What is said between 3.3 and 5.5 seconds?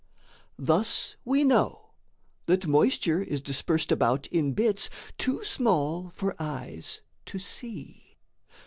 dispersed about in bits Too